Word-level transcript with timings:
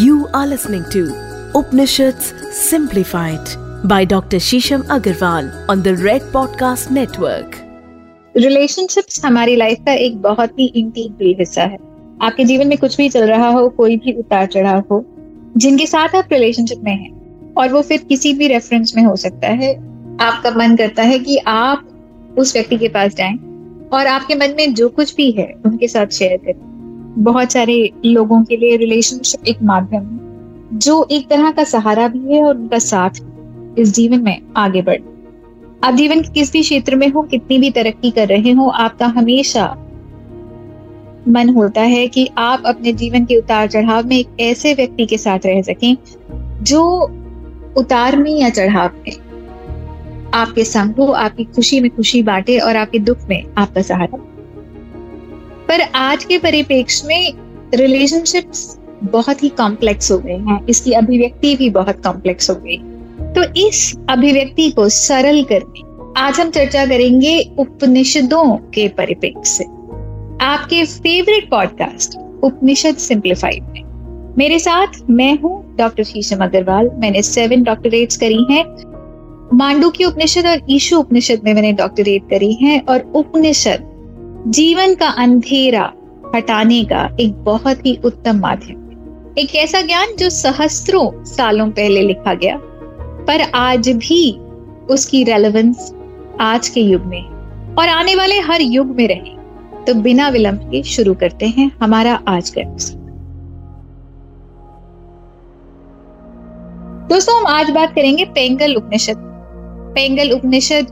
You 0.00 0.28
are 0.32 0.46
listening 0.46 0.84
to 0.90 1.00
Upanishads 1.54 2.32
Simplified 2.50 3.48
by 3.84 4.04
Dr. 4.04 4.38
Shisham 4.38 4.84
Agarwal 4.84 5.50
on 5.68 5.82
the 5.82 5.96
Red 5.96 6.22
Podcast 6.34 6.90
Network. 6.90 7.56
Relationships 8.36 9.24
हमारी 9.24 9.56
life 9.56 9.78
का 9.86 9.92
एक 9.92 10.22
बहुत 10.22 10.58
ही 10.58 10.66
integral 10.66 11.34
हिस्सा 11.38 11.62
है 11.62 11.78
आपके 12.22 12.44
जीवन 12.44 12.68
में 12.68 12.78
कुछ 12.78 12.96
भी 12.96 13.08
चल 13.08 13.26
रहा 13.28 13.48
हो, 13.48 13.68
कोई 13.68 13.96
भी 13.96 14.12
उतार 14.12 14.46
चढ़ाव 14.46 14.82
हो, 14.90 15.04
जिनके 15.56 15.86
साथ 15.86 16.16
आप 16.16 16.32
रिलेशनशिप 16.32 16.78
में 16.78 16.92
हैं, 16.92 17.54
और 17.54 17.68
वो 17.68 17.82
फिर 17.82 17.98
किसी 17.98 18.34
भी 18.34 18.48
रेफरेंस 18.48 18.92
में 18.96 19.04
हो 19.04 19.16
सकता 19.16 19.48
है 19.48 19.74
आपका 20.20 20.50
मन 20.50 20.76
करता 20.76 21.02
है 21.02 21.18
कि 21.18 21.36
आप 21.36 21.88
उस 22.38 22.56
व्यक्ति 22.56 22.76
के 22.76 22.88
पास 22.88 23.14
जाएँ, 23.14 23.38
और 23.92 24.06
आपके 24.06 24.34
मन 24.34 24.54
में 24.56 24.74
जो 24.74 24.88
कुछ 24.88 25.16
भी 25.16 25.30
है, 25.30 25.54
उनके 25.66 25.88
साथ 25.88 26.06
शेयर 26.06 26.36
करें 26.36 26.71
बहुत 27.18 27.52
सारे 27.52 27.90
लोगों 28.04 28.44
के 28.44 28.56
लिए 28.56 28.76
रिलेशनशिप 28.76 29.46
एक 29.48 29.62
माध्यम 29.62 30.00
है, 30.00 30.78
जो 30.78 31.08
एक 31.10 31.28
तरह 31.28 31.50
का 31.50 31.64
सहारा 31.64 32.08
भी 32.08 32.34
है 32.34 32.44
और 32.44 32.56
उनका 32.56 32.78
साथ 32.78 33.10
इस 33.78 33.94
जीवन 33.94 34.22
में 34.22 34.40
आगे 34.56 34.82
बढ़। 34.82 35.00
आप 35.84 35.94
जीवन 35.94 36.20
के 36.20 36.32
किस 36.32 36.52
भी 36.52 36.62
क्षेत्र 36.62 36.96
में 36.96 37.08
हो, 37.08 37.22
कितनी 37.22 37.58
भी 37.58 37.70
तरक्की 37.70 38.10
कर 38.10 38.28
रहे 38.28 38.50
हो, 38.50 38.68
आपका 38.68 39.06
हमेशा 39.06 39.66
मन 41.28 41.48
होता 41.48 41.80
है 41.80 42.08
कि 42.08 42.28
आप 42.38 42.62
अपने 42.66 42.92
जीवन 42.92 43.24
के 43.24 43.36
उतार 43.36 43.68
चढ़ाव 43.68 44.06
में 44.06 44.16
एक 44.16 44.28
ऐसे 44.40 44.74
व्यक्ति 44.74 45.06
के 45.06 45.18
साथ 45.18 45.38
रह 45.46 45.62
सकें, 45.62 45.96
जो 46.62 47.02
उतार 47.76 48.16
में 48.16 48.30
या 48.30 48.50
चढ़ाव 48.50 48.90
में 48.96 49.12
आपके 50.34 50.64
संग 50.64 50.94
हो, 50.94 51.06
आपकी 51.06 51.44
खुशी 51.44 51.80
में 51.80 51.90
खुशी 51.90 52.22
बांटे 52.22 52.58
और 52.58 52.76
आपके 52.76 52.98
दुख 52.98 53.18
में 53.28 53.44
आपका 53.58 53.82
सहारा 53.82 54.18
पर 55.72 55.80
आज 55.80 56.24
के 56.24 56.38
परिप्रेक्ष्य 56.38 57.06
में 57.06 57.32
रिलेशनशिप्स 57.74 58.78
बहुत 59.02 59.42
ही 59.42 59.48
कॉम्प्लेक्स 59.48 60.10
हो 60.12 60.18
गए 60.18 60.32
हैं। 60.32 60.66
इसकी 60.66 60.92
अभिव्यक्ति 60.92 61.56
भी 61.56 61.70
बहुत 61.70 62.02
कॉम्प्लेक्स 62.04 62.50
हो 62.50 62.54
गई। 62.54 62.76
तो 63.32 63.68
इस 63.68 63.96
अभिव्यक्ति 64.08 64.70
को 64.70 64.88
सरल 64.88 65.42
करने, 65.42 65.80
आज 66.20 66.40
हम 66.40 66.50
चर्चा 66.50 66.84
करेंगे 66.86 67.54
उपनिषदों 67.58 68.56
के 68.56 68.88
परिप्रेक्ष्य 68.88 69.44
से। 69.44 69.64
आपके 70.44 70.84
फेवरेट 70.84 71.50
पॉडकास्ट 71.50 72.18
उपनिषद 72.44 72.96
सिंप्लीफाइड 72.96 73.62
में। 73.62 74.34
मेरे 74.38 74.58
साथ 74.58 74.86
मैं 75.10 75.38
हूँ 75.38 75.76
डॉक्टर 75.76 76.04
शीशम 76.04 76.44
अग्रवाल 76.44 76.90
मैंने 76.94 77.22
सेवन 77.22 77.62
डॉक्टरेट्स 77.62 78.16
करी 78.16 78.46
हैं। 78.50 78.64
मांडू 79.54 79.90
की 79.90 80.04
उपनिषद 80.04 80.46
और 80.46 80.60
ईशु 80.70 80.98
उपनिषद 80.98 81.40
में 81.44 81.54
मैंने 81.54 81.72
डॉक्टरेट 81.72 82.22
करी 82.30 82.52
है 82.52 82.78
और 82.88 83.12
उपनिषद 83.14 83.88
जीवन 84.46 84.94
का 84.94 85.08
अंधेरा 85.08 85.92
हटाने 86.34 86.84
का 86.84 87.16
एक 87.20 87.34
बहुत 87.34 87.84
ही 87.86 87.96
उत्तम 88.04 88.36
माध्यम 88.36 89.34
एक 89.38 89.54
ऐसा 89.54 89.80
ज्ञान 89.80 90.16
जो 90.16 90.30
सहस्त्रों 90.30 91.24
सालों 91.24 91.68
पहले 91.70 92.00
लिखा 92.02 92.34
गया, 92.34 92.56
पर 93.26 93.40
आज 93.54 93.88
भी 93.88 94.32
उसकी 94.90 95.24
रेलेवेंस 95.24 95.94
आज 96.40 96.68
के 96.68 96.80
युग 96.80 97.02
में 97.02 97.22
और 97.74 97.88
आने 97.88 98.14
वाले 98.14 98.38
हर 98.40 98.60
युग 98.60 98.86
में 98.86 99.06
रहे। 99.08 99.36
तो 99.84 99.94
बिना 99.94 100.28
विलंब 100.28 100.58
के 100.60 100.82
शुरू 100.82 101.14
करते 101.14 101.46
हैं 101.46 101.70
हमारा 101.82 102.20
आज 102.28 102.50
का 102.50 102.60
एपिसोड 102.60 103.00
दोस्तों, 107.08 107.38
हम 107.38 107.46
आज 107.46 107.70
बात 107.70 107.94
करेंगे 107.94 108.24
पेंगल 108.24 108.74
उपनिषद 108.74 109.16
पेंगल 109.94 110.30
उपनिषद 110.30 110.86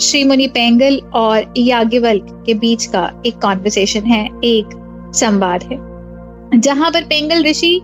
श्री 0.00 0.24
मुनि 0.24 0.46
पेंगल 0.46 1.00
और 1.14 1.54
याज्ञवल्क 1.56 2.42
के 2.46 2.54
बीच 2.54 2.86
का 2.86 3.22
एक 3.26 3.34
कॉन्वर्सेशन 3.34 4.00
है, 4.00 4.26
एक 4.44 4.66
संवाद 5.14 5.62
है, 5.62 6.60
जहाँ 6.60 6.90
पर 6.90 7.02
पेंगल 7.02 7.44
ऋषि 7.44 7.76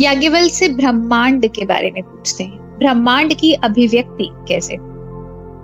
याज्ञवल्क 0.00 0.52
से 0.52 0.68
ब्रह्मांड 0.68 1.46
के 1.46 1.64
बारे 1.64 1.90
में 1.90 2.02
पूछते 2.02 2.44
हैं। 2.44 2.78
ब्रह्मांड 2.78 3.34
की 3.34 3.52
अभिव्यक्ति 3.52 4.28
कैसे? 4.48 4.76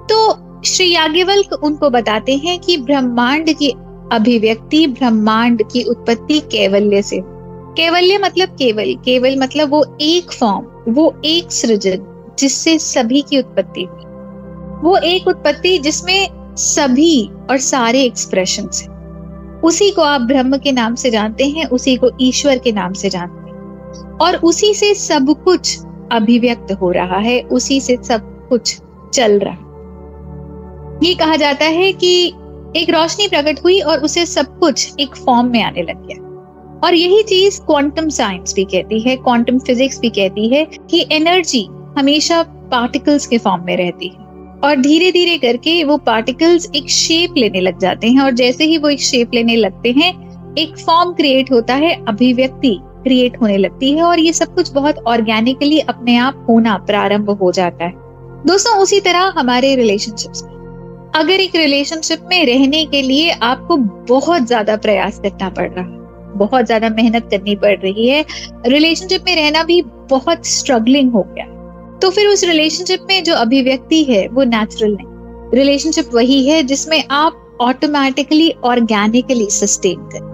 तो 0.06 0.32
श्री 0.62 0.90
याज्ञवल्क 0.92 1.52
उनको 1.52 1.90
बताते 1.90 2.36
हैं 2.36 2.58
कि 2.58 2.76
ब्रह्मांड 2.76 3.52
की 3.52 3.70
अभिव्यक्ति, 4.12 4.86
ब्रह्मांड 4.86 5.62
की 5.72 5.82
उत्पत्ति 5.82 6.40
कैवल्य 6.40 7.02
से। 7.02 7.20
कैवल्य 7.76 8.18
मतलब 8.18 8.48
केवल 8.48 8.94
केवल 8.94 9.38
मतलब 9.38 9.70
वो 9.70 9.96
एक 10.00 10.32
फॉर्म 10.32 10.92
वो 10.92 11.14
एक 11.24 11.52
सृजन, 11.52 12.34
जिससे 12.38 12.78
सभी 12.78 13.22
की 13.22 13.38
उत्पत्ति 13.38 13.82
हुई। 13.82 14.13
वो 14.84 14.96
एक 14.96 15.28
उत्पत्ति 15.28 15.78
जिसमें 15.78 16.28
सभी 16.56 17.30
और 17.50 17.58
सारे 17.58 18.02
एक्सप्रेशन 18.02 18.62
है। 18.62 18.94
उसी 19.60 19.90
को 19.90 20.02
आप 20.02 20.20
ब्रह्म 20.20 20.56
के 20.56 20.72
नाम 20.72 20.94
से 20.94 21.10
जानते 21.10 21.44
हैं, 21.44 21.66
उसी 21.66 21.96
को 21.96 22.10
ईश्वर 22.20 22.58
के 22.58 22.72
नाम 22.72 22.92
से 22.92 23.10
जानते 23.10 23.50
हैं। 23.50 23.54
और 24.18 24.36
उसी 24.36 24.74
से 24.74 24.94
सब 24.94 25.42
कुछ 25.44 25.78
अभिव्यक्त 26.12 26.72
हो 26.72 26.90
रहा 26.90 27.18
है, 27.18 27.40
उसी 27.40 27.80
से 27.80 27.98
सब 28.04 28.48
कुछ 28.48 28.78
चल 29.14 29.38
रहा 29.38 29.54
है। 29.54 29.64
ये 31.08 31.14
कहा 31.14 31.36
जाता 31.36 31.64
है 31.64 31.92
कि 31.92 32.28
एक 32.76 32.90
रोशनी 32.90 33.28
प्रकट 33.28 33.64
हुई 33.64 33.80
और 33.80 33.98
उसे 33.98 34.26
सब 34.26 34.58
कुछ 34.58 34.92
एक 35.00 35.16
फॉर्म 35.16 35.46
में 35.46 35.62
आने 35.62 35.82
लग 35.82 36.06
गया। 36.06 36.24
और 36.84 36.94
यही 36.94 37.22
चीज़ 37.22 37.60
क्वांटम 37.60 38.08
साइंस 38.08 38.52
भी 38.54 38.64
कहती 38.64 39.00
है 39.00 39.16
क्वांटम 39.16 39.58
फिजिक्स 39.58 40.00
भी 40.00 40.08
कहती 40.08 40.48
है 40.48 40.64
कि 40.90 41.06
एनर्जी 41.12 41.68
हमेशा 41.98 42.42
पार्टिकल्स 42.42 43.26
के 43.26 43.38
फॉर्म 43.38 43.64
में 43.64 43.76
रहती 43.76 44.08
है। 44.08 44.23
और 44.64 44.76
धीरे 44.76 45.10
धीरे 45.12 45.36
करके 45.38 45.82
वो 45.84 45.96
पार्टिकल्स 45.96 46.70
एक 46.74 46.88
शेप 46.90 47.34
लेने 47.36 47.60
लग 47.60 47.78
जाते 47.78 48.08
हैं 48.08 48.20
और 48.20 48.30
जैसे 48.32 48.64
ही 48.64 48.78
वो 48.78 48.88
एक 48.88 49.00
शेप 49.00 49.34
लेने 49.34 49.56
लगते 49.56 49.90
हैं, 49.92 50.12
एक 50.54 50.76
फॉर्म 50.78 51.12
क्रिएट 51.12 51.50
होता 51.52 51.74
है, 51.74 51.92
अभिव्यक्ति 52.08 52.78
क्रिएट 53.04 53.40
होने 53.40 53.56
लगती 53.56 53.90
है 53.92 54.02
और 54.02 54.18
ये 54.18 54.32
सब 54.32 54.54
कुछ 54.54 54.72
बहुत 54.72 54.98
ऑर्गेनिकली 55.06 55.80
अपने 55.80 56.16
आप 56.18 56.46
होना 56.48 56.76
प्रारंभ 56.86 57.30
हो 57.32 57.50
जाता 57.52 57.84
है। 57.84 57.92
दोस्तों, 58.46 58.78
उसी 58.78 59.00
तरह 59.00 59.32
हमारे 59.36 59.74
रिलेशनशिप्स 59.76 60.42
में। 60.44 60.52
अगर 61.16 61.40
एक 61.40 61.56
रिलेशनशिप 61.56 62.26
में 62.30 62.44
रहने 62.46 62.84
के 62.84 63.02
लिए 63.02 63.30
आपको 63.30 63.76
बहुत 64.08 64.46
ज़्यादा 64.46 64.76
प्रयास 64.76 65.18
करना 65.18 65.48
पड़ 65.50 65.68
रहा 65.68 65.84
है, 65.84 66.02
बहुत 66.36 66.66
ज़्यादा 66.66 66.88
मेहनत 66.90 67.28
करनी 67.30 67.54
पड़ 67.56 67.76
रही 67.78 68.08
है 68.08 68.24
रिलेशनशिप 68.66 69.24
में 69.26 69.34
रहना 69.36 69.62
भी 69.62 69.80
बहुत 70.10 70.46
स्ट्रगलिंग 70.46 71.12
हो 71.12 71.22
गया। 71.28 71.46
तो 72.02 72.10
फिर 72.10 72.26
उस 72.26 72.44
रिलेशनशिप 72.44 73.06
में 73.08 73.22
जो 73.24 73.34
अभिव्यक्ति 73.34 74.02
है, 74.04 74.26
वो 74.28 74.44
नेचुरल 74.44 74.92
नहीं। 74.92 75.58
रिलेशनशिप 75.58 76.10
वही 76.14 76.46
है 76.48 76.62
जिसमें 76.62 77.02
आप 77.10 77.40
ऑटोमेटिकली 77.60 78.50
ऑर्गेनिकली 78.64 79.46
सस्टेन 79.50 79.98
करें। 80.04 80.32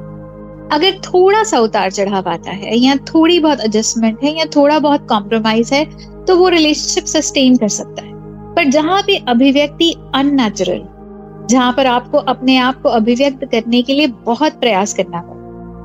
अगर 0.73 0.99
थोड़ा 1.05 1.43
सा 1.45 1.59
उतार 1.59 1.91
चढ़ाव 1.91 2.29
आता 2.29 2.51
है, 2.51 2.77
या 2.79 2.97
थोड़ी 2.97 3.39
बहुत 3.41 3.61
एडजस्टमेंट 3.61 4.23
है, 4.25 4.39
या 4.39 4.45
थोड़ा 4.57 4.79
बहुत 4.79 5.07
कॉम्प्रोमाइज 5.09 5.73
है 5.73 5.85
तो 6.25 6.37
वो 6.37 6.49
रिलेशनशिप 6.49 7.05
सस्टेन 7.05 7.57
कर 7.57 7.69
सकता 7.69 8.03
है। 8.03 8.11
पर 8.55 8.65
जहाँ 8.65 9.03
पे 9.03 9.17
अभिव्यक्ति 9.29 9.95
अननेचुरल 10.15 10.83
जहाँ 11.47 11.73
पर 11.73 11.87
आपको 11.87 12.19
अपने 12.19 12.57
आप 12.57 12.81
को 12.83 12.89
अभिव्यक्त 12.89 13.45
करने 13.45 13.83
के 13.83 13.95
लिए 13.95 14.07
बहुत 14.25 14.53
प्रयास 14.53 14.95
करना 14.95 15.21
पड़ता 15.21 15.40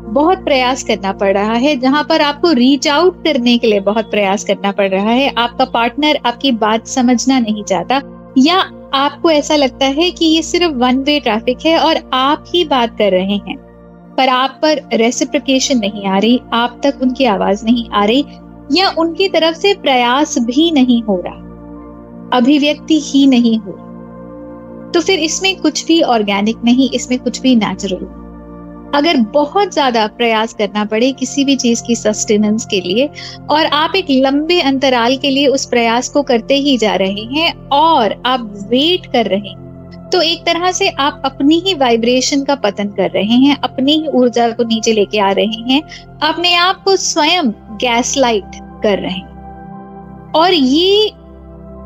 बहुत 0.08 0.44
प्रयास 0.44 0.84
करना 0.84 1.12
पड़ 1.14 1.34
रहा 1.34 1.54
है, 1.54 1.76
जहाँ 1.76 2.04
पर 2.04 2.22
आपको 2.22 2.52
रीच 2.54 2.88
आउट 2.88 3.24
करने 3.24 3.58
के 3.58 3.68
लिए 3.68 3.80
बहुत 3.82 4.10
प्रयास 4.12 4.44
करना 4.44 4.72
पड़ 4.72 4.88
रहा 4.90 5.12
है। 5.12 5.34
आपका 5.36 5.66
पार्टनर 5.66 6.20
आपकी 6.26 6.52
बात 6.54 6.88
समझना 6.88 7.40
नहीं 7.40 7.64
चाहता, 7.64 8.02
या 8.38 8.58
आपको 8.96 9.30
ऐसा 9.32 9.56
लगता 9.56 9.86
है 9.86 10.10
कि 10.12 10.26
ये 10.26 10.42
सिर्फ़ 10.42 10.74
वन 10.76 10.98
वे 11.04 11.20
ट्रैफ़िक 11.20 11.66
है 11.66 11.78
और 11.78 12.00
आप 12.14 12.44
ही 12.48 12.64
बात 12.66 12.98
कर 12.98 13.12
रहे 13.12 13.36
हैं, 13.38 13.56
पर 14.18 14.30
आप 14.30 14.60
पर 14.62 14.82
रेसिप्रिकेशन 14.94 15.78
नहीं 15.78 16.06
आ 16.06 16.18
रही, 16.18 16.42
आप 16.54 16.80
तक 16.84 17.00
उनकी 17.02 17.26
आवाज़ 17.28 17.66
नहीं 17.66 17.90
आ 17.90 18.04
रही, 18.06 18.26
या 18.72 18.94
उनकी 18.98 19.28
तरफ़ 19.30 19.56
से 19.56 19.74
प्रयास 19.74 20.38
भी 20.40 20.70
नहीं 20.72 21.02
हो 21.04 21.22
रहा, 21.26 21.42
अभिव्यक्ति 22.34 23.00
ही 23.02 23.26
नहीं 23.28 23.58
हो 23.60 23.72
तो 24.94 25.02
फिर 25.02 25.20
इसमें 25.20 25.56
कुछ 25.56 25.86
भी 25.86 26.02
ऑर्गेनिक 26.04 26.58
नहीं, 26.64 26.90
इसमें 26.90 27.18
कुछ 27.20 27.42
भी 27.42 27.56
नेचुरल 27.56 28.06
अगर 28.96 29.18
बहुत 29.34 29.74
ज़्यादा 29.74 30.06
प्रयास 30.18 30.54
करना 30.54 30.86
पड़े 30.86 31.12
किसी 31.14 31.44
भी 31.46 31.56
चीज़ 31.58 31.84
की 31.84 31.96
सस्टेनेंस 31.96 32.66
के 32.66 32.80
लिए, 32.82 33.10
और 33.50 33.66
आप 33.66 33.96
एक 33.96 34.06
लंबे 34.10 34.60
अंतराल 34.62 35.18
के 35.18 35.30
लिए 35.30 35.48
उस 35.50 35.66
प्रयास 35.66 36.10
को 36.10 36.24
करते 36.24 36.56
ही 36.58 36.78
जा 36.78 36.96
रहे 36.96 37.24
हैं, 37.32 37.54
और 37.70 38.22
आप 38.26 38.52
वेट 38.70 39.06
कर 39.14 39.26
रहे 39.28 39.50
हैं 39.50 39.64
तो 40.12 40.22
एक 40.22 40.46
तरह 40.46 40.72
से 40.72 40.90
आप 41.00 41.22
अपनी 41.26 41.60
ही 41.60 41.74
वाइब्रेशन 41.74 42.44
का 42.44 42.56
पतन 42.56 42.90
कर 42.90 43.10
रहे 43.12 43.36
हैं, 43.38 43.58
अपनी 43.60 43.94
ही 43.94 44.08
ऊर्जा 44.10 44.50
को 44.50 44.64
नीचे 44.64 44.92
लेके 44.94 45.20
आ 45.20 45.32
रहे 45.32 45.62
हैं, 45.66 45.82
अपने 46.24 46.54
आप 46.56 46.84
को 46.84 46.96
स्वयं 46.98 47.50
गैस 47.78 48.16
लाइट 48.18 48.60
कर 48.84 49.00
रहे 49.00 49.12
हैं। 49.12 50.32
और 50.36 50.54
ये 50.54 51.06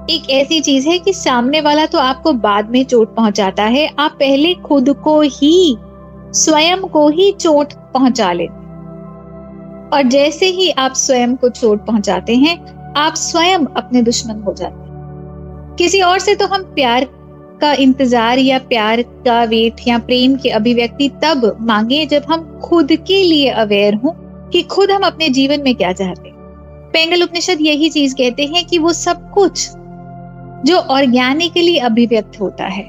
एक 0.10 0.30
ऐसी 0.32 0.60
चीज़ 0.62 0.88
है 0.90 0.98
कि 1.00 1.14
सामने 1.14 1.62
वाला 1.62 1.86
तो 1.86 1.98
आपको 2.00 2.34
बाद 2.36 2.70
में 2.70 2.84
चोट 2.86 3.16
पहुंचाता 3.16 3.64
है, 3.66 3.88
आप 3.90 4.12
पहले 4.12 4.54
खुद 4.64 4.90
को 5.04 5.20
ही 5.22 5.76
स्वयं 6.34 6.82
को 6.84 7.08
ही 7.10 7.32
चोट 7.32 7.74
पहुँचा 7.94 8.32
लेते 8.34 8.68
और 9.90 10.04
जैसे 10.04 10.46
ही 10.46 10.70
आप 10.72 10.94
स्वयं 10.94 11.36
को 11.36 11.50
चोट 11.50 11.86
पहुंचाते 11.86 12.36
हैं, 12.36 12.58
आप 12.94 13.16
स्वयं 13.16 13.66
अपने 13.78 14.02
दुश्मन 14.02 14.42
हो 14.42 14.54
जाते 14.54 14.74
हैं। 14.74 15.76
किसी 15.76 16.02
और 16.02 16.20
से 16.20 16.36
तो 16.36 16.48
हम 16.48 16.64
प्यार 16.76 17.06
का 17.62 17.72
इंतज़ार 17.74 18.40
या 18.40 18.60
प्यार 18.60 19.02
का 19.02 19.44
वेट 19.44 19.76
या 19.88 19.98
प्रेम 20.00 20.36
की 20.36 20.50
अभिव्यक्ति 20.50 21.10
तब 21.24 21.58
मांगे 21.62 22.06
जब 22.06 22.24
हम 22.30 22.60
खुद 22.60 22.92
के 23.08 23.24
लिए 23.24 23.50
अवेयर 23.50 23.96
हों 23.96 24.12
कि 24.50 24.62
खुद 24.64 24.92
हम 24.92 25.04
अपने 25.04 25.30
जीवन 25.30 25.62
में 25.62 25.74
क्या 25.76 25.92
चाहते 25.94 26.30
हैं। 26.30 26.38
पेंगल 26.94 27.24
उपनिषद 27.24 27.58
यही 27.62 27.90
चीज़ 27.90 28.16
कहते 28.16 28.46
हैं 28.46 28.66
कि 28.66 28.78
वो 28.78 28.94
सब 28.94 29.30
कुछ, 29.32 29.70
जो 30.66 30.78
ऑर्गेनिकली 30.78 31.78
अभिव्यक्त 31.78 32.40
होता 32.42 32.66
है, 32.66 32.84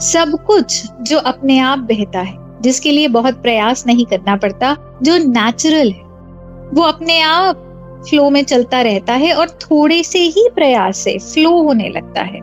सब 0.00 0.38
कुछ 0.46 0.82
जो 1.02 1.18
अपने 1.18 1.58
आप 1.58 1.78
बहता 1.78 2.20
है 2.20 2.39
जिसके 2.60 2.90
लिए 2.90 3.08
बहुत 3.10 3.42
प्रयास 3.42 3.86
नहीं 3.86 4.06
करना 4.06 4.36
पड़ता, 4.36 4.76
जो 5.02 5.16
नेचुरल 5.18 5.90
है। 5.90 6.08
वो 6.70 6.82
अपने 6.82 7.20
आप 7.22 7.66
फ्लो 8.08 8.28
में 8.30 8.42
चलता 8.44 8.80
रहता 8.82 9.14
है 9.14 9.32
और 9.34 9.50
थोड़े 9.62 10.02
से 10.02 10.18
ही 10.18 10.48
प्रयास 10.54 10.98
से 10.98 11.16
फ्लो 11.24 11.50
होने 11.58 11.88
लगता 11.88 12.22
है। 12.22 12.40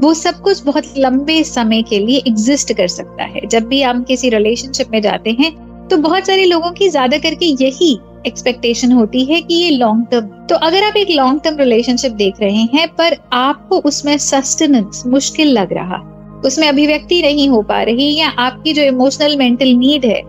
वो 0.00 0.12
सब 0.14 0.40
कुछ 0.40 0.62
बहुत 0.64 0.84
लंबे 0.98 1.42
समय 1.44 1.82
के 1.82 1.98
लिए 1.98 2.22
एग्जिस्ट 2.26 2.72
कर 2.72 2.88
सकता 2.88 3.24
है। 3.24 3.46
जब 3.46 3.66
भी 3.68 3.82
हम 3.82 4.02
किसी 4.02 4.28
रिलेशनशिप 4.30 4.90
में 4.90 5.00
जाते 5.02 5.30
हैं 5.30 5.52
तो 5.88 5.96
बहुत 5.98 6.26
सारे 6.26 6.44
लोगों 6.44 6.70
की 6.72 6.88
ज़्यादा 6.88 7.18
करके 7.18 7.46
यही 7.64 7.98
एक्सपेक्टेशन 8.26 8.92
होती 8.92 9.24
है 9.24 9.40
कि 9.40 9.54
ये 9.54 9.70
लॉन्ग 9.70 10.06
टर्म 10.10 10.26
तो 10.46 10.56
अगर 10.58 10.84
आप 10.84 10.96
एक 10.96 11.10
लॉन्ग 11.10 11.40
टर्म 11.40 11.58
रिलेशनशिप 11.58 12.12
देख 12.12 12.40
रहे 12.40 12.62
हैं, 12.74 12.86
पर 12.88 13.16
आपको 13.32 13.78
उसमें 13.80 14.16
सस्टेनेंस 14.18 15.02
मुश्किल 15.06 15.48
लग 15.48 15.72
रहा 15.72 15.96
उसमें 16.44 16.68
अभिव्यक्ति 16.68 17.22
नहीं 17.22 17.48
हो 17.48 17.62
पा 17.62 17.82
रही 17.82 18.14
या 18.16 18.28
आपकी 18.28 18.72
जो 18.72 18.82
इमोशनल 18.82 19.36
मेंटल 19.36 19.68
नीड 19.68 20.04
है, 20.04 20.20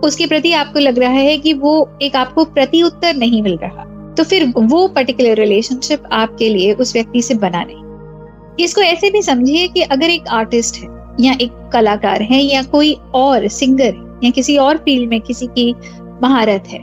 उसके 0.00 0.26
प्रति 0.26 0.52
आपको 0.52 0.78
लग 0.78 0.98
रहा 0.98 1.10
है 1.10 1.38
कि 1.38 1.52
वो 1.52 1.90
एक 2.02 2.16
आपको 2.16 2.44
प्रति 2.44 2.82
उत्तर 2.82 3.16
नहीं 3.16 3.42
मिल 3.42 3.56
रहा। 3.56 3.84
तो 4.14 4.24
फिर 4.24 4.52
वो 4.56 4.88
पर्टिकुलर 4.88 5.34
रिलेशनशिप 5.34 6.02
आपके 6.12 6.48
लिए 6.48 6.72
उस 6.72 6.92
व्यक्ति 6.94 7.22
से 7.22 7.34
बना 7.34 7.64
नहीं। 7.64 8.64
इसको 8.64 8.80
ऐसे 8.80 9.10
भी 9.10 9.22
समझिए 9.22 9.68
कि 9.68 9.82
अगर 9.82 10.10
एक 10.10 10.28
आर्टिस्ट 10.28 10.76
है, 10.76 10.88
या 11.20 11.36
एक 11.40 11.70
कलाकार 11.72 12.22
है, 12.22 12.42
या 12.42 12.62
कोई 12.62 12.96
और 13.14 13.48
सिंगर 13.48 14.20
या 14.24 14.30
किसी 14.30 14.56
और 14.56 14.76
फ़ील्ड 14.76 15.10
में 15.10 15.20
किसी 15.20 15.46
की 15.46 15.74
महारत 16.22 16.64
है, 16.68 16.78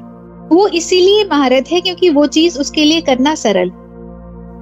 वो 0.51 0.67
इसीलिए 0.67 1.23
महारत 1.23 1.71
है 1.71 1.81
क्योंकि 1.81 2.09
वो 2.09 2.25
चीज़ 2.25 2.59
उसके 2.59 2.83
लिए 2.83 3.01
करना 3.01 3.35
सरल 3.35 3.71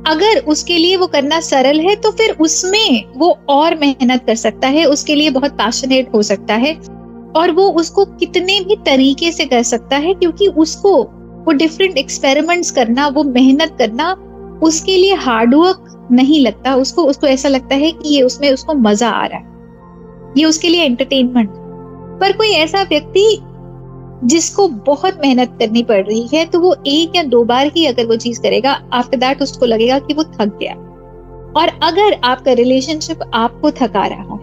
अगर 0.08 0.40
उसके 0.48 0.78
लिए 0.78 0.96
वो 0.98 1.08
करना 1.08 1.40
सरल 1.40 1.80
है 1.80 1.96
तो 1.96 2.12
फिर 2.12 2.36
उसमें 2.42 3.04
वो 3.16 3.38
और 3.50 3.76
मेहनत 3.76 4.24
कर 4.28 4.36
सकता 4.36 4.68
है, 4.68 4.86
उसके 4.86 5.16
लिए 5.16 5.30
बहुत 5.30 5.52
पैशनेट 5.52 6.14
हो 6.14 6.22
सकता 6.22 6.54
है, 6.54 6.74
और 7.36 7.52
वो 7.52 7.68
उसको 7.72 8.06
कितने 8.06 8.60
भी 8.60 8.76
तरीके 8.76 9.32
से 9.32 9.46
कर 9.46 9.64
सकता 9.64 9.98
है, 9.98 10.14
क्योंकि 10.14 10.48
उसको 10.48 10.96
वो 11.46 11.52
डिफरेंट 11.52 11.98
एक्सपेरिमेंट्स 11.98 12.72
करना, 12.72 13.08
वो 13.08 13.24
मेहनत 13.24 13.76
करना, 13.80 14.12
उसके 14.64 14.98
लिए 14.98 15.14
हार्डवर्क 15.16 16.08
नहीं 16.12 16.40
लगता। 16.42 16.76
उसको 16.76 17.04
उसको 17.04 17.28
ऐसा 17.28 17.50
लगता 17.50 17.76
है 17.76 17.92
कि 17.92 18.16
ये 18.16 18.22
उसमें 18.22 18.52
उसको 18.52 18.74
मज़ा 18.74 19.10
आ 19.10 19.26
रहा 19.26 19.40
है। 19.40 19.48
ये 20.38 20.46
उसके 20.46 20.70
लिए 20.70 20.84
एंटरटेनमेंट 20.84 21.50
पर 22.22 22.32
कोई 22.38 22.50
ऐसा 22.50 22.82
व्यक्ति 22.84 23.40
जिसको 24.24 24.68
बहुत 24.68 25.20
मेहनत 25.22 25.56
करनी 25.60 25.84
पड़ 25.84 26.02
रही 26.06 26.28
है 26.34 26.46
तो 26.46 26.60
वो 26.60 26.76
एक 26.88 27.16
या 27.16 27.24
दो 27.24 27.44
बार 27.44 27.72
ही 27.76 27.86
अगर 27.86 28.06
वो 28.06 28.16
चीज़ 28.16 28.42
करेगा 28.42 28.72
आफ्टर 28.94 29.18
दैट 29.18 29.42
उसको 29.42 29.66
लगेगा 29.66 30.00
कि 30.00 30.14
वो 30.14 30.24
थक 30.24 30.58
गया। 30.62 30.74
और 31.58 31.72
अगर 31.84 32.20
आपका 32.24 32.54
रिलेशनशिप 32.54 33.20
आपको 33.34 33.72
थका 33.72 34.06
रहा 34.08 34.24
हो 34.24 34.38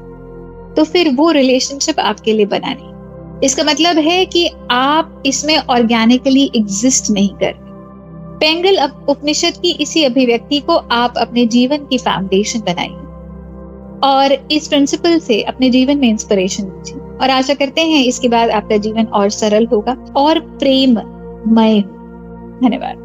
तो 0.77 0.85
फिर 0.85 1.15
वो 1.15 1.31
रिलेशनशिप 1.31 2.01
आपके 2.01 2.33
लिए 2.33 2.47
बना 2.47 2.75
नहीं। 2.75 3.41
इसका 3.45 3.65
मतलब 3.65 3.99
है 3.99 4.25
कि 4.27 4.49
आप 4.71 5.23
इसमें 5.27 5.57
ऑर्गेनिकली 5.59 6.51
एग्जिस्ट 6.57 7.11
नहीं 7.11 7.29
कर 7.29 7.55
पेंगल 8.41 8.79
उपनिषद 9.09 9.57
की 9.63 9.71
इसी 9.81 10.05
अभिव्यक्ति 10.05 10.61
को 10.61 10.77
आप 10.77 11.19
अपने 11.19 11.47
जीवन 11.47 11.87
की 11.87 11.99
फाउंडेशन 11.99 12.61
बनाइए। 12.61 13.05
और 14.05 14.33
इस 14.53 14.69
प्रिंसिपल 14.69 15.19
से 15.19 15.43
अपने 15.43 15.71
जीवन 15.71 15.99
में 15.99 16.09
इंस्पिरेशन 16.09 16.65
लीजिए। 16.65 17.06
और 17.17 17.31
आशा 17.31 17.55
करते 17.55 17.81
हैं 17.83 18.05
इसके 18.05 18.29
बाद 18.29 18.51
आपका 18.51 18.77
जीवन 18.77 19.05
और 19.07 19.31
सरल 19.31 19.67
होगा 19.67 19.97
और 20.17 20.41
प्रेममय 20.59 21.81
धन्यवाद। 22.63 23.05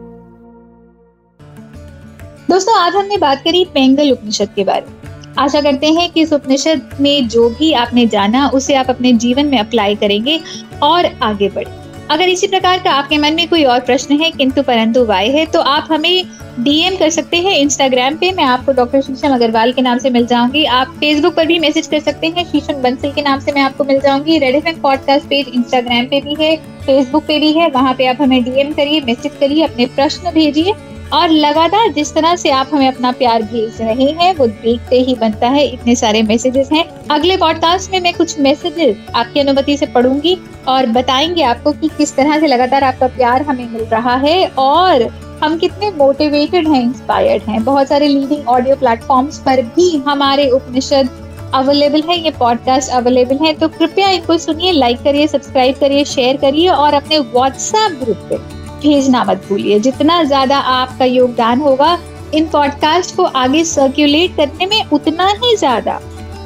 दोस्तों, 2.50 2.78
आज 2.78 2.96
हमने 2.96 3.18
बात 3.18 3.42
करी 3.44 3.64
पेंगल 3.66 4.12
उपनिषद 4.12 4.50
के 4.56 4.64
बारे 4.64 4.82
में। 4.82 5.36
आशा 5.40 5.62
करते 5.62 5.88
हैं 5.88 6.10
कि 6.12 6.22
इस 6.22 6.34
उपनिषद 6.34 6.90
में 7.02 7.28
जो 7.28 7.50
भी 7.50 7.72
आपने 7.74 8.06
जाना, 8.08 8.48
उसे 8.50 8.76
आप 8.76 8.90
अपने 8.90 9.14
जीवन 9.16 9.46
में 9.46 9.58
अप्लाई 9.60 9.96
करेंगे 9.96 10.40
और 10.84 11.06
आगे 11.24 11.50
बढ़े। 11.50 11.80
अगर 12.10 12.30
इसी 12.30 12.48
प्रकार 12.48 12.80
का 12.80 12.92
आपके 12.92 13.18
मन 13.18 13.34
में 13.34 13.48
कोई 13.50 13.64
और 13.64 13.80
प्रश्न 13.80 14.16
है, 14.16 14.32
किंतु 14.32 14.64
परंतु 14.64 15.06
वाय 15.06 15.28
है 15.30 15.46
तो 15.46 15.60
आप 15.62 15.88
हमें 15.92 16.26
डीएम 16.64 16.96
कर 16.96 17.10
सकते 17.10 17.38
हैं 17.38 17.58
इंस्टाग्राम 17.58 18.16
पे। 18.16 18.32
मैं 18.32 18.44
आपको 18.44 18.72
डॉक्टर 18.72 19.02
शीशम 19.02 19.34
अग्रवाल 19.34 19.72
के 19.72 19.82
नाम 19.82 19.98
से 19.98 20.10
मिल 20.10 20.26
जाऊँगी। 20.26 20.66
आप 20.66 20.88
फेसबुक 20.88 21.36
पर 21.36 21.46
भी 21.46 21.60
मैसेज 21.60 21.88
कर 21.88 22.00
सकते 22.00 22.28
हैं। 22.28 22.44
शीशम 22.46 22.74
बंसल 22.74 23.12
के 23.12 23.22
नाम 23.22 23.40
से 23.40 23.52
मैं 23.52 23.62
आपको 23.62 23.84
मिल 23.84 24.00
जाऊँगी। 24.00 24.38
Red 24.38 24.56
F 24.56 24.80
podcast 24.80 25.26
page 25.26 25.48
Instagram 25.48 26.06
पे 26.06 26.22
भी 26.22 26.36
है 26.40 26.56
फेसबुक 26.58 27.24
पे 27.24 27.40
भी 27.40 27.52
है। 27.52 27.70
वहाँ 27.70 27.94
पे 27.94 28.06
आप 28.06 28.18
हमें 28.22 28.44
डीएम 28.44 28.74
करिए 28.74 29.02
मैसेज 29.02 29.32
करिए, 29.40 29.64
अपने 29.64 29.86
प्रश्न 29.86 30.32
भेजिए। 30.32 30.74
और 31.14 31.30
लगातार 31.30 31.92
जिस 31.92 32.14
तरह 32.14 32.36
से 32.36 32.50
आप 32.50 32.70
हमें 32.74 32.88
अपना 32.88 33.12
प्यार 33.12 33.42
भेज 33.44 33.82
रहे 33.82 34.12
हैं, 34.12 34.36
वो 34.36 34.48
देखते 34.48 35.00
ही 35.00 35.16
बनता 35.16 35.48
है। 35.48 35.68
इतने 35.68 35.96
सारे 35.96 36.22
मैसेजेस 36.24 36.70
हैं। 36.74 36.86
अगले 37.12 37.38
पॉडकास्ट 37.38 37.92
में 37.92 38.00
मैं 38.00 38.14
कुछ 38.14 38.40
मैसेजेस 38.40 38.98
आपकी 39.16 39.40
अनुमति 39.40 39.78
से 39.78 39.86
पढ़ूँगी 39.86 40.38
और 40.68 40.86
बताएँगे 40.86 41.44
आपको 41.44 41.72
कि 41.72 41.88
किस 41.88 42.16
तरह 42.16 42.40
से 42.40 42.48
लगातार 42.48 42.84
आपका 42.84 43.08
प्यार 43.08 43.42
हमें 43.42 43.70
मिल 43.70 43.84
रहा 43.84 44.16
है। 44.16 44.46
और 44.48 45.31
हम 45.44 45.58
कितने 45.58 45.90
मोटिवेटेड 45.92 46.68
हैं 46.68 46.82
इंस्पायर्ड 46.82 47.44
हैं। 47.44 47.64
बहुत 47.64 47.88
सारे 47.88 48.08
लीडिंग 48.08 48.48
ऑडियो 48.48 48.76
प्लेटफॉर्म्स 48.76 49.38
पर 49.40 49.62
भी 49.76 49.96
हमारे 50.08 50.50
उपनिषद 50.50 51.10
अवेलेबल 51.54 52.02
है, 52.02 52.18
ये 52.20 52.32
पॉडकास्ट 52.32 52.92
अवेलेबल 52.92 53.38
है। 53.46 53.54
तो 53.54 53.68
कृपया 53.70 54.10
इनको 54.10 54.38
सुनिए 54.38 54.72
लाइक 54.72 55.02
करिए 55.04 55.28
सब्सक्राइब 55.28 55.80
करिए 55.80 56.04
शेयर 56.06 56.38
करिए 56.38 56.68
और 56.70 56.94
अपने 56.94 57.20
व्हाट्सएप 57.20 58.00
ग्रुप 58.04 58.28
पे 58.30 58.38
भेजना 58.84 59.24
मत 59.24 59.46
भूलिए। 59.50 59.80
जितना 59.80 60.24
ज़्यादा 60.24 60.58
आपका 60.58 61.06
योगदान 61.06 61.62
होगा, 61.62 61.98
इन 62.34 62.48
पॉडकास्ट 62.48 63.16
को 63.16 63.24
आगे 63.24 63.64
सर्कुलेट 63.64 64.36
करने 64.38 64.66
में 64.66 64.90
उतना 64.90 65.28
ही 65.34 65.56
ज़्यादा 65.58 66.00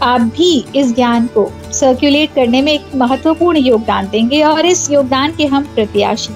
आप 0.04 0.22
भी 0.38 0.66
इस 0.76 0.96
ज्ञान 0.96 1.28
को 1.28 1.50
सर्कुलेट 1.74 2.34
करने 2.36 2.62
में 2.62 2.72
एक 2.74 2.96
महत्वपूर्ण 2.96 3.58
योगदान 3.58 4.08
देंगे 4.08 4.42
और 4.44 4.66
इस 4.66 4.90
योगदान 4.92 5.36
के 5.36 5.46
हम 5.46 5.64
प्रत्याशी 5.76 6.34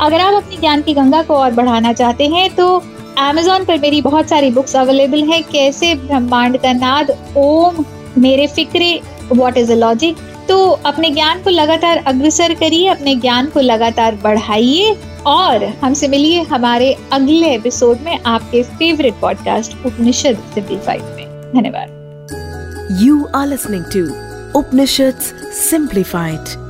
अगर 0.00 0.20
आप 0.20 0.34
अपनी 0.34 0.56
ज्ञान 0.56 0.82
की 0.82 0.94
गंगा 0.94 1.22
को 1.22 1.34
और 1.34 1.50
बढ़ाना 1.50 1.92
चाहते 1.92 2.26
हैं 2.26 2.54
तो 2.54 2.82
Amazon 3.30 3.66
पर 3.66 3.78
मेरी 3.78 4.02
बहुत 4.02 4.28
सारी 4.28 4.50
बुक्स 4.50 4.76
अवेलेबल 4.76 5.22
हैं, 5.22 5.42
कैसे 5.42 5.94
ब्रह्मांड 5.94 6.56
का 6.56 6.72
नाद, 6.72 7.34
ओम, 7.36 7.84
मेरे 8.18 8.46
फिक्रे 8.46 9.00
व्हाट 9.32 9.58
इज़ 9.58 9.72
अ 9.72 9.74
लॉजिक 9.74 10.16
तो 10.48 10.70
अपने 10.70 11.10
ज्ञान 11.10 11.42
को 11.42 11.50
लगातार 11.50 12.04
अग्रसर 12.06 12.54
करिए, 12.54 12.88
अपने 12.88 13.14
ज्ञान 13.14 13.46
को 13.46 13.60
लगातार 13.60 14.14
बढ़ाइए, 14.14 14.96
और 15.26 15.64
हमसे 15.64 16.08
मिलिए 16.08 16.42
हमारे 16.42 16.96
अगले 17.12 17.54
एपिसोड 17.54 17.98
में 18.00 18.18
आपके 18.26 18.62
फेवरेट 18.62 19.14
पॉडकास्ट 19.20 19.86
उपनिषद 19.86 20.38
सिंप्लीफाइड 20.54 21.02
में। 21.02 21.52
धन्यवाद। 21.56 21.88
You 23.00 23.28
are 23.34 23.46
listening 23.46 23.84
to 23.84 24.06
Upanishad 24.58 25.14
simplified 25.52 26.69